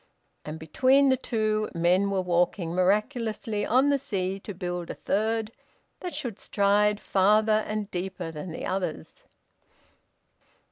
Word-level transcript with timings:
And, 0.43 0.57
between 0.57 1.09
the 1.09 1.15
two, 1.15 1.69
men 1.75 2.09
were 2.09 2.23
walking 2.23 2.71
miraculously 2.73 3.63
on 3.63 3.89
the 3.89 3.99
sea 3.99 4.39
to 4.39 4.55
build 4.55 4.89
a 4.89 4.95
third, 4.95 5.51
that 5.99 6.15
should 6.15 6.39
stride 6.39 6.99
farther 6.99 7.63
and 7.67 7.91
deeper 7.91 8.31
than 8.31 8.49
the 8.51 8.65
others. 8.65 9.25